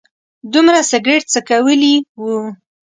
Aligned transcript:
دومره 0.53 0.79
سګرټ 0.89 1.23
څکولي 1.33 1.95
و. 2.21 2.23